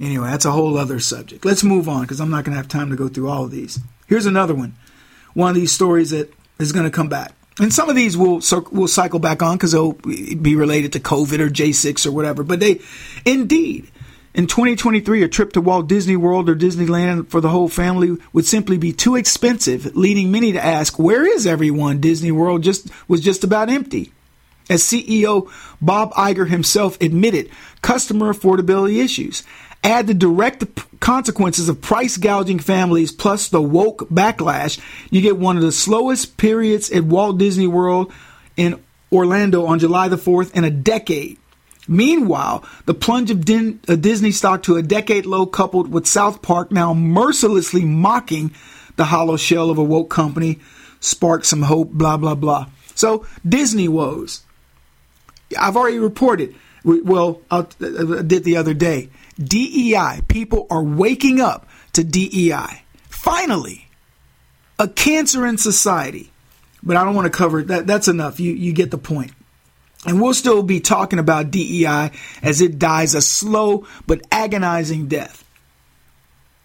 [0.00, 1.44] Anyway, that's a whole other subject.
[1.44, 3.50] Let's move on because I'm not going to have time to go through all of
[3.50, 3.78] these.
[4.06, 4.74] Here's another one.
[5.34, 7.34] One of these stories that is going to come back.
[7.60, 11.38] And some of these will will cycle back on because they'll be related to COVID
[11.38, 12.42] or J6 or whatever.
[12.42, 12.80] But they,
[13.26, 13.90] indeed,
[14.34, 18.46] in 2023, a trip to Walt Disney World or Disneyland for the whole family would
[18.46, 23.20] simply be too expensive, leading many to ask, "Where is everyone?" Disney World just was
[23.20, 24.12] just about empty.
[24.70, 25.48] As CEO
[25.80, 27.50] Bob Iger himself admitted,
[27.82, 29.42] customer affordability issues.
[29.84, 30.64] Add the direct
[31.00, 34.78] consequences of price gouging families plus the woke backlash,
[35.10, 38.12] you get one of the slowest periods at Walt Disney World
[38.56, 38.76] in
[39.10, 41.36] Orlando on July the 4th in a decade.
[41.88, 46.42] Meanwhile, the plunge of Din- uh, Disney stock to a decade low, coupled with South
[46.42, 48.52] Park now mercilessly mocking
[48.96, 50.60] the hollow shell of a woke company,
[51.00, 52.66] sparked some hope, blah, blah, blah.
[52.94, 54.42] So, Disney woes.
[55.58, 56.54] I've already reported.
[56.84, 59.08] Well, uh, uh, I did the other day.
[59.38, 60.22] DEI.
[60.28, 62.82] People are waking up to DEI.
[63.08, 63.88] Finally,
[64.78, 66.30] a cancer in society.
[66.82, 67.62] But I don't want to cover.
[67.62, 68.40] That, that's enough.
[68.40, 69.32] You, you get the point.
[70.04, 72.10] And we'll still be talking about DEI
[72.42, 75.44] as it dies a slow but agonizing death.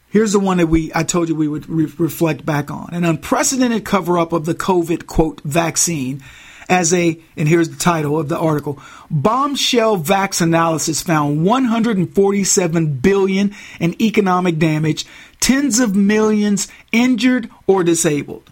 [0.10, 2.90] Here's the one that we I told you we would re- reflect back on.
[2.94, 6.24] An unprecedented cover up of the COVID quote vaccine
[6.70, 8.80] as a, and here's the title of the article,
[9.10, 15.06] bombshell vax analysis found 147 billion in economic damage,
[15.40, 18.52] tens of millions injured or disabled.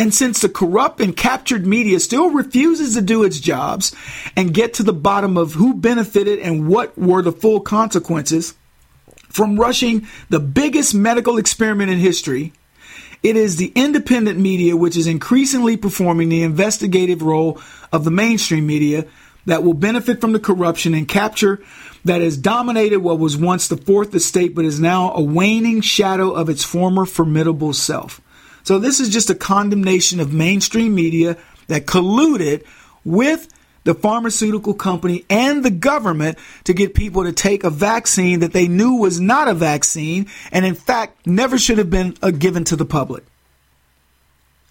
[0.00, 3.94] And since the corrupt and captured media still refuses to do its jobs
[4.34, 8.54] and get to the bottom of who benefited and what were the full consequences
[9.28, 12.54] from rushing the biggest medical experiment in history,
[13.22, 17.60] it is the independent media which is increasingly performing the investigative role
[17.92, 19.04] of the mainstream media
[19.44, 21.62] that will benefit from the corruption and capture
[22.06, 26.30] that has dominated what was once the fourth estate but is now a waning shadow
[26.30, 28.22] of its former formidable self.
[28.62, 31.36] So this is just a condemnation of mainstream media
[31.68, 32.64] that colluded
[33.04, 33.48] with
[33.84, 38.68] the pharmaceutical company and the government to get people to take a vaccine that they
[38.68, 42.76] knew was not a vaccine and in fact never should have been uh, given to
[42.76, 43.24] the public.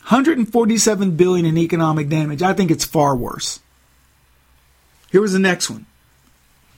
[0.09, 2.41] 147 billion in economic damage.
[2.41, 3.59] I think it's far worse.
[5.11, 5.85] Here was the next one.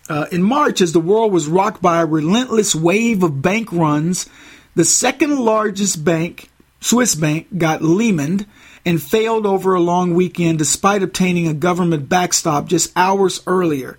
[0.09, 4.27] Uh, in March, as the world was rocked by a relentless wave of bank runs,
[4.75, 6.49] the second largest bank,
[6.81, 8.47] Swiss bank, got Lehman
[8.85, 13.97] and failed over a long weekend despite obtaining a government backstop just hours earlier.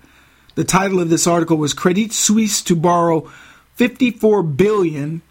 [0.56, 3.30] The title of this article was Credit Suisse to borrow
[3.76, 5.22] 54 billion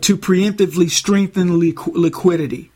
[0.00, 2.70] to preemptively strengthen liquidity.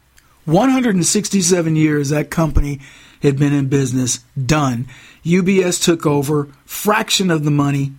[0.45, 2.81] 167 years that company
[3.23, 4.87] had been in business, done.
[5.25, 7.93] UBS took over, fraction of the money.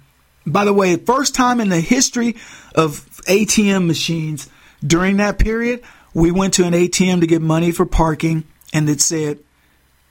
[0.45, 2.35] By the way, first time in the history
[2.73, 4.49] of ATM machines
[4.85, 8.43] during that period, we went to an ATM to get money for parking,
[8.73, 9.39] and it said,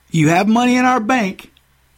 [0.09, 1.51] You have money in our bank,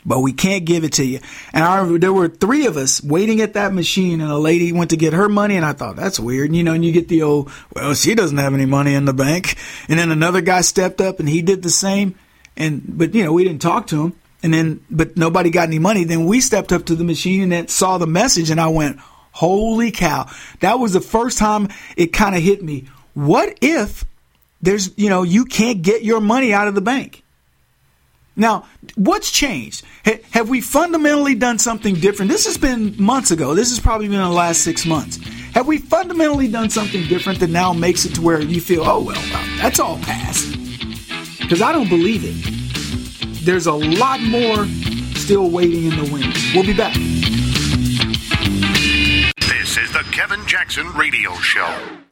[0.06, 1.20] but we can't give it to you.
[1.54, 4.98] And there were three of us waiting at that machine, and a lady went to
[4.98, 6.50] get her money, and I thought, That's weird.
[6.50, 9.06] And, you know, and you get the old, Well, she doesn't have any money in
[9.06, 9.56] the bank.
[9.88, 12.16] And then another guy stepped up, and he did the same.
[12.56, 14.16] And, but, you know, we didn't talk to him.
[14.44, 16.04] And then, but nobody got any money.
[16.04, 19.00] Then we stepped up to the machine and then saw the message, and I went,
[19.32, 20.30] Holy cow.
[20.60, 22.88] That was the first time it kind of hit me.
[23.14, 24.06] What if
[24.62, 27.24] there's, you know, you can't get your money out of the bank?
[28.36, 29.86] Now, what's changed?
[30.32, 32.32] have we fundamentally done something different?
[32.32, 33.54] This has been months ago.
[33.54, 35.18] This has probably been the last six months.
[35.54, 39.04] Have we fundamentally done something different that now makes it to where you feel, oh,
[39.04, 39.22] well,
[39.58, 40.52] that's all past?
[41.40, 43.46] Because I don't believe it.
[43.46, 44.66] There's a lot more
[45.16, 46.54] still waiting in the wings.
[46.56, 46.96] We'll be back.
[49.38, 52.03] This is the Kevin Jackson Radio Show.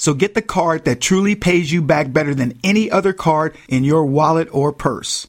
[0.00, 3.84] So get the card that truly pays you back better than any other card in
[3.84, 5.28] your wallet or purse.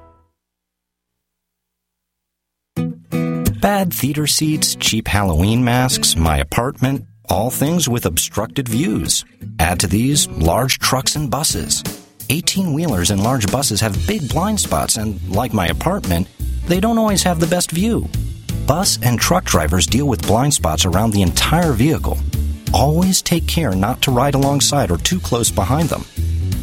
[3.81, 9.25] Bad theater seats, cheap Halloween masks, my apartment, all things with obstructed views.
[9.57, 11.83] Add to these large trucks and buses.
[12.29, 16.27] 18 wheelers and large buses have big blind spots, and like my apartment,
[16.67, 18.07] they don't always have the best view.
[18.67, 22.19] Bus and truck drivers deal with blind spots around the entire vehicle.
[22.75, 26.05] Always take care not to ride alongside or too close behind them.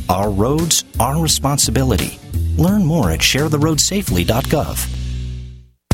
[0.09, 2.21] Our roads, our responsibility.
[2.57, 4.98] Learn more at sharetheroadsafely.gov.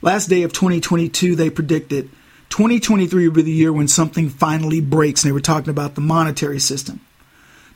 [0.01, 2.09] last day of 2022, they predicted
[2.49, 5.23] 2023 would be the year when something finally breaks.
[5.23, 7.01] And they were talking about the monetary system.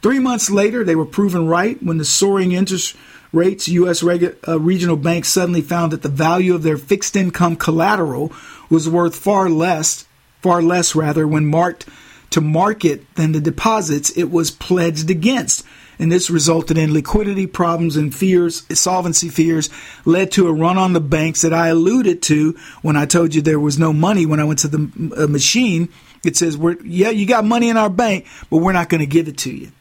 [0.01, 2.95] Three months later, they were proven right when the soaring interest
[3.31, 4.01] rates, U.S.
[4.01, 8.31] Regu- uh, regional banks suddenly found that the value of their fixed income collateral
[8.69, 10.05] was worth far less,
[10.41, 11.87] far less rather, when marked
[12.31, 15.65] to market than the deposits it was pledged against.
[15.99, 19.69] And this resulted in liquidity problems and fears, solvency fears,
[20.03, 23.41] led to a run on the banks that I alluded to when I told you
[23.41, 25.89] there was no money when I went to the uh, machine.
[26.25, 29.05] It says, we're, yeah, you got money in our bank, but we're not going to
[29.05, 29.71] give it to you.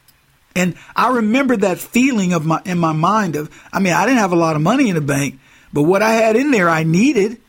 [0.55, 4.18] And I remember that feeling of my in my mind of I mean I didn't
[4.18, 5.38] have a lot of money in the bank,
[5.72, 7.40] but what I had in there I needed.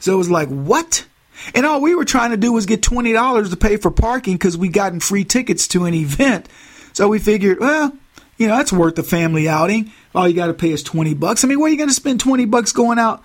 [0.00, 1.06] So it was like, what?
[1.54, 4.34] And all we were trying to do was get twenty dollars to pay for parking
[4.34, 6.48] because we gotten free tickets to an event.
[6.92, 7.96] So we figured, well,
[8.36, 9.92] you know, that's worth a family outing.
[10.14, 11.44] All you got to pay is twenty bucks.
[11.44, 13.22] I mean, where are you going to spend twenty bucks going out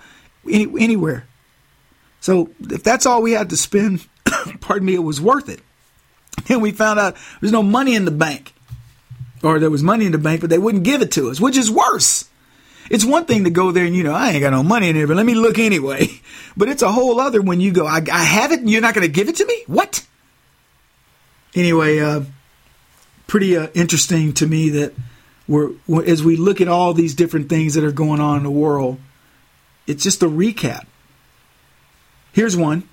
[0.50, 1.26] any, anywhere?
[2.20, 4.06] So if that's all we had to spend,
[4.60, 5.60] pardon me, it was worth it.
[6.48, 8.52] And we found out there's no money in the bank
[9.42, 11.56] or there was money in the bank, but they wouldn't give it to us, which
[11.56, 12.28] is worse.
[12.90, 14.96] It's one thing to go there and you know I ain't got no money in
[14.96, 16.08] here, but let me look anyway.
[16.58, 18.94] But it's a whole other when you go, I, I have it, and you're not
[18.94, 19.62] going to give it to me.
[19.66, 20.06] What?
[21.54, 22.22] Anyway, uh,
[23.26, 24.94] pretty uh, interesting to me that
[25.46, 25.72] we're
[26.06, 28.98] as we look at all these different things that are going on in the world.
[29.86, 30.86] It's just a recap.
[32.32, 32.88] Here's one: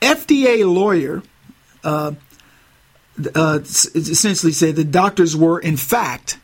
[0.00, 1.22] FDA lawyer
[1.84, 2.12] uh,
[3.34, 6.38] uh, essentially say the doctors were, in fact,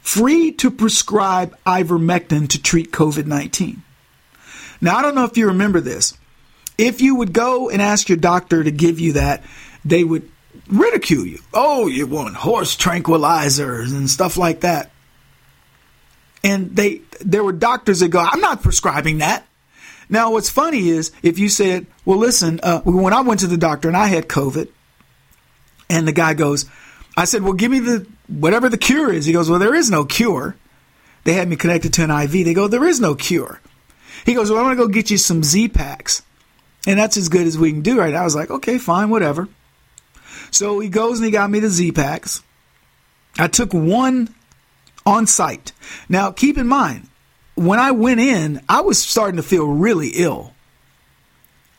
[0.00, 3.82] free to prescribe ivermectin to treat COVID 19.
[4.80, 6.16] Now, I don't know if you remember this.
[6.76, 9.42] If you would go and ask your doctor to give you that,
[9.84, 10.30] they would
[10.68, 11.40] ridicule you.
[11.52, 14.90] Oh, you want horse tranquilizers and stuff like that.
[16.42, 19.46] And they there were doctors that go, I'm not prescribing that.
[20.08, 23.56] Now, what's funny is if you said, well, listen, uh, when I went to the
[23.56, 24.68] doctor and I had COVID,
[25.88, 26.66] and the guy goes,
[27.16, 29.26] I said, well, give me the whatever the cure is.
[29.26, 30.56] He goes, well, there is no cure.
[31.24, 32.32] They had me connected to an IV.
[32.32, 33.60] They go, there is no cure.
[34.26, 36.22] He goes, well, I'm going to go get you some Z packs.
[36.86, 38.20] And that's as good as we can do right now.
[38.20, 39.48] I was like, okay, fine, whatever.
[40.50, 42.42] So he goes and he got me the Z packs.
[43.38, 44.34] I took one
[45.06, 45.72] on site.
[46.08, 47.08] Now, keep in mind,
[47.54, 50.52] when I went in, I was starting to feel really ill.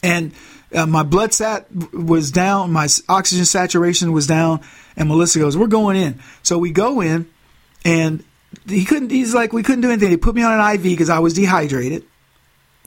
[0.01, 0.33] And
[0.75, 4.61] uh, my blood sat was down, my oxygen saturation was down,
[4.97, 7.27] and Melissa goes, "We're going in." So we go in,
[7.85, 8.23] and
[8.67, 9.09] he couldn't.
[9.09, 11.33] He's like, "We couldn't do anything." They put me on an IV because I was
[11.33, 12.03] dehydrated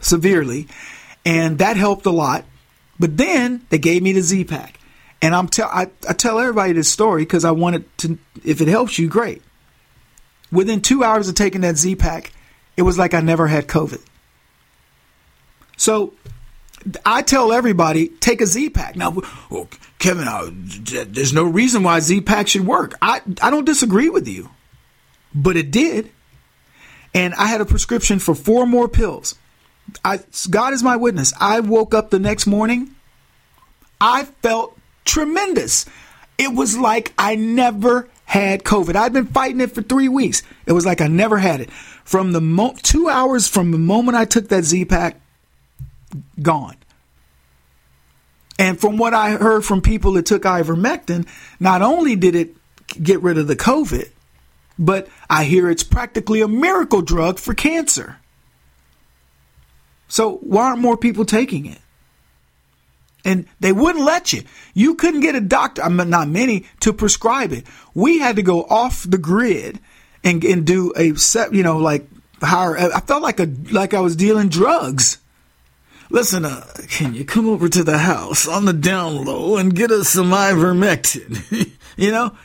[0.00, 0.68] severely,
[1.24, 2.44] and that helped a lot.
[3.00, 4.78] But then they gave me the Z pack,
[5.22, 8.18] and I'm tell I, I tell everybody this story because I wanted to.
[8.44, 9.42] If it helps you, great.
[10.52, 12.32] Within two hours of taking that Z pack,
[12.76, 14.02] it was like I never had COVID.
[15.76, 16.14] So
[17.04, 18.96] I tell everybody take a Z pack.
[18.96, 19.16] Now,
[19.50, 19.68] well,
[19.98, 20.50] Kevin, uh,
[21.06, 22.94] there's no reason why Z pack should work.
[23.02, 24.50] I I don't disagree with you,
[25.34, 26.10] but it did,
[27.14, 29.34] and I had a prescription for four more pills.
[30.04, 30.20] I
[30.50, 31.32] God is my witness.
[31.40, 32.94] I woke up the next morning.
[34.00, 35.86] I felt tremendous.
[36.36, 38.94] It was like I never had COVID.
[38.94, 40.42] I'd been fighting it for three weeks.
[40.66, 41.70] It was like I never had it.
[42.04, 45.20] From the mo- two hours from the moment I took that Z pack
[46.40, 46.76] gone.
[48.58, 51.28] And from what I heard from people that took ivermectin,
[51.60, 52.56] not only did it
[53.00, 54.10] get rid of the COVID,
[54.78, 58.18] but I hear it's practically a miracle drug for cancer.
[60.08, 61.78] So why aren't more people taking it?
[63.24, 64.42] And they wouldn't let you.
[64.74, 67.64] You couldn't get a doctor, not many, to prescribe it.
[67.94, 69.80] We had to go off the grid
[70.24, 72.08] and, and do a set, you know, like
[72.40, 72.76] hire.
[72.78, 75.17] I felt like a like I was dealing drugs
[76.10, 79.90] listen, uh, can you come over to the house on the down low and get
[79.90, 81.70] us some ivermectin?
[81.96, 82.36] you know?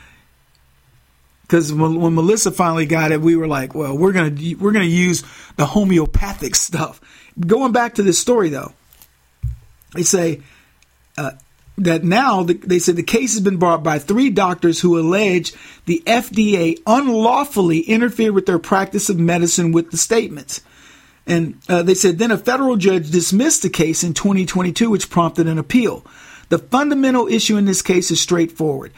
[1.43, 5.23] Because when, Melissa finally got it, we were like, well, we're gonna we're gonna use
[5.55, 6.99] the homeopathic stuff.
[7.39, 8.73] Going back to this story though,
[9.93, 10.41] they say
[11.17, 11.31] uh,
[11.77, 15.53] that now the, they said the case has been brought by three doctors who allege
[15.85, 20.61] the FDA unlawfully interfered with their practice of medicine with the statements.
[21.25, 25.47] And uh, they said then a federal judge dismissed the case in 2022, which prompted
[25.47, 26.05] an appeal.
[26.49, 28.91] The fundamental issue in this case is straightforward.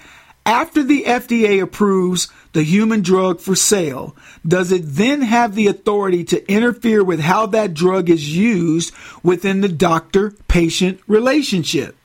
[0.45, 4.15] After the FDA approves the human drug for sale,
[4.47, 9.61] does it then have the authority to interfere with how that drug is used within
[9.61, 11.97] the doctor patient relationship?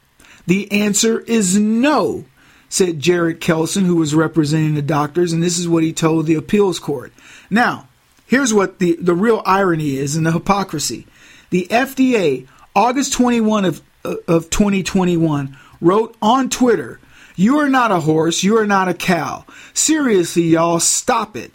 [0.46, 2.24] The answer is no,
[2.70, 6.34] said Jared Kelson, who was representing the doctors, and this is what he told the
[6.34, 7.12] appeals court.
[7.50, 7.88] Now,
[8.30, 11.04] Here's what the, the real irony is and the hypocrisy.
[11.50, 17.00] The FDA, August 21 of uh, of 2021 wrote on Twitter,
[17.34, 19.44] You are not a horse, you are not a cow.
[19.74, 21.50] Seriously, y'all, stop it.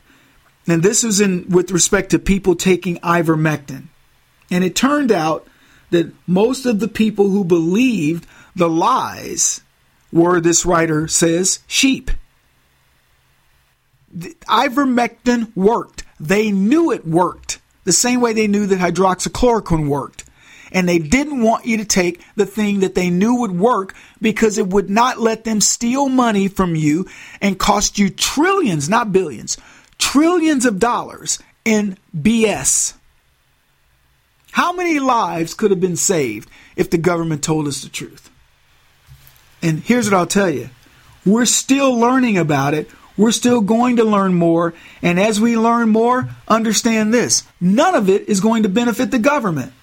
[0.67, 3.85] And this was in with respect to people taking ivermectin.
[4.51, 5.47] And it turned out
[5.91, 9.61] that most of the people who believed the lies
[10.11, 12.11] were, this writer says, sheep.
[14.11, 15.94] The ivermectin worked.
[16.19, 17.59] They knew it worked.
[17.83, 20.25] The same way they knew that hydroxychloroquine worked.
[20.71, 24.57] And they didn't want you to take the thing that they knew would work because
[24.57, 27.07] it would not let them steal money from you
[27.39, 29.57] and cost you trillions, not billions,
[29.99, 32.95] trillions of dollars in BS.
[34.51, 38.29] How many lives could have been saved if the government told us the truth?
[39.61, 40.69] And here's what I'll tell you
[41.25, 42.89] we're still learning about it.
[43.17, 44.73] We're still going to learn more.
[45.01, 49.19] And as we learn more, understand this none of it is going to benefit the
[49.19, 49.73] government.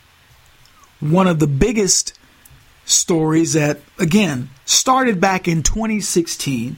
[1.01, 2.13] One of the biggest
[2.85, 6.77] stories that, again, started back in 2016,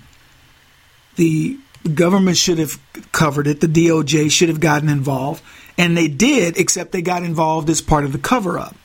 [1.17, 1.59] the
[1.93, 2.79] government should have
[3.13, 5.43] covered it, the DOJ should have gotten involved,
[5.77, 8.77] and they did, except they got involved as part of the cover up.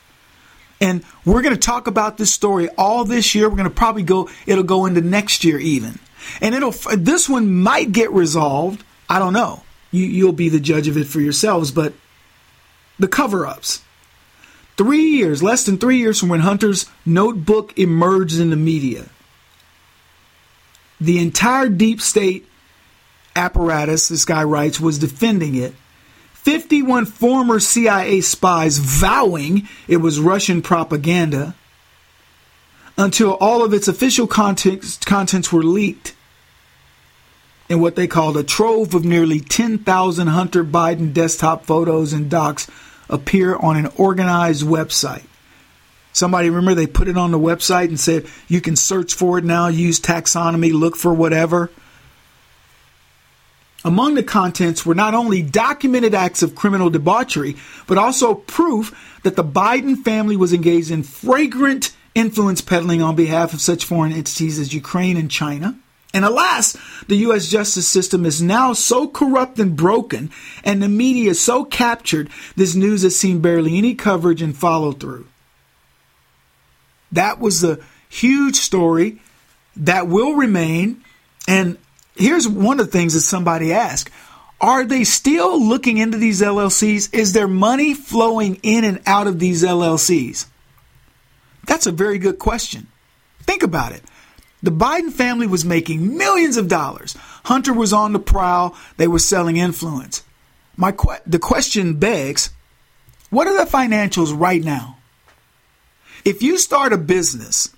[0.80, 3.48] And we're going to talk about this story all this year.
[3.48, 5.98] We're going to probably go, it'll go into next year even.
[6.40, 8.84] And it'll, this one might get resolved.
[9.08, 9.62] I don't know.
[9.90, 11.92] You, you'll be the judge of it for yourselves, but
[12.98, 13.82] the cover ups.
[14.76, 19.06] Three years, less than three years from when Hunter's notebook emerged in the media,
[21.00, 22.46] the entire deep state
[23.36, 25.74] apparatus, this guy writes, was defending it.
[26.34, 31.54] 51 former CIA spies vowing it was Russian propaganda
[32.96, 36.14] until all of its official contents, contents were leaked
[37.70, 42.68] in what they called a trove of nearly 10,000 Hunter Biden desktop photos and docs
[43.08, 45.22] appear on an organized website.
[46.12, 49.44] Somebody remember they put it on the website and said you can search for it
[49.44, 51.70] now, use taxonomy, look for whatever.
[53.84, 57.54] Among the contents were not only documented acts of criminal debauchery,
[57.86, 63.54] but also proof that the Biden family was engaged in fragrant influence peddling on behalf
[63.54, 65.78] of such foreign entities as Ukraine and China.
[66.12, 67.48] And alas, the U.S.
[67.48, 70.30] justice system is now so corrupt and broken,
[70.64, 74.90] and the media is so captured, this news has seen barely any coverage and follow
[74.90, 75.28] through.
[77.12, 79.20] That was a huge story
[79.76, 81.04] that will remain.
[81.46, 81.78] And
[82.16, 84.10] here's one of the things that somebody asked
[84.60, 87.14] Are they still looking into these LLCs?
[87.14, 90.46] Is there money flowing in and out of these LLCs?
[91.66, 92.88] That's a very good question.
[93.42, 94.02] Think about it.
[94.62, 97.16] The Biden family was making millions of dollars.
[97.44, 98.76] Hunter was on the prowl.
[98.96, 100.22] They were selling influence.
[100.76, 102.50] My que- the question begs,
[103.30, 104.98] what are the financials right now?
[106.24, 107.74] If you start a business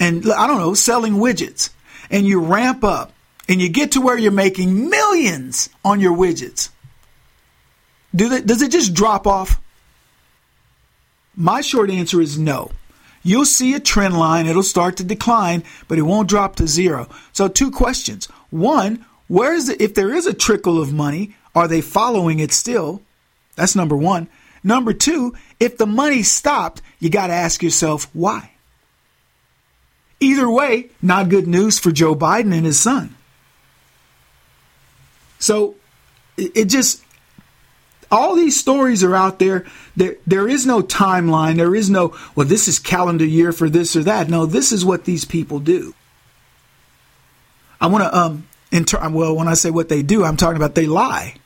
[0.00, 1.70] and I don't know, selling widgets
[2.10, 3.12] and you ramp up
[3.48, 6.70] and you get to where you're making millions on your widgets,
[8.14, 9.60] do they, does it just drop off?
[11.36, 12.70] My short answer is no
[13.26, 14.46] you'll see a trend line.
[14.46, 17.08] It'll start to decline, but it won't drop to zero.
[17.32, 18.26] So, two questions.
[18.50, 22.52] One, where is it, if there is a trickle of money, are they following it
[22.52, 23.02] still?
[23.56, 24.28] That's number one.
[24.62, 28.50] Number two, if the money stopped, you got to ask yourself why.
[30.20, 33.14] Either way, not good news for Joe Biden and his son.
[35.38, 35.74] So
[36.36, 37.02] it just
[38.10, 39.66] all these stories are out there.
[39.96, 41.56] There, there is no timeline.
[41.56, 44.28] There is no, well, this is calendar year for this or that.
[44.28, 45.94] No, this is what these people do.
[47.80, 50.74] I want to, um, inter- well, when I say what they do, I'm talking about
[50.74, 51.36] they lie.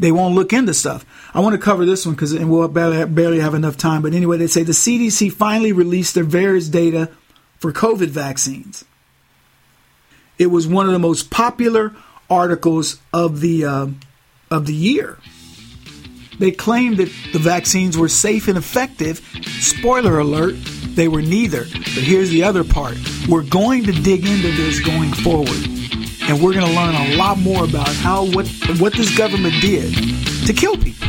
[0.00, 1.04] They won't look into stuff.
[1.34, 4.02] I want to cover this one because, we'll barely, barely have enough time.
[4.02, 7.10] But anyway, they say the CDC finally released their various data
[7.58, 8.84] for COVID vaccines.
[10.38, 11.94] It was one of the most popular
[12.30, 13.86] articles of the uh,
[14.50, 15.18] of the year.
[16.38, 19.18] They claimed that the vaccines were safe and effective.
[19.60, 20.54] Spoiler alert,
[20.94, 21.64] they were neither.
[21.64, 22.96] But here's the other part
[23.28, 25.66] we're going to dig into this going forward.
[26.22, 28.46] And we're going to learn a lot more about how what,
[28.78, 29.94] what this government did
[30.46, 31.08] to kill people.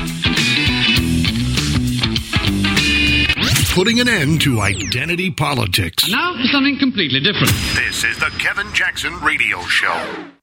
[3.75, 6.03] Putting an end to identity politics.
[6.03, 7.53] And now for something completely different.
[7.75, 10.38] This is the Kevin Jackson Radio Show.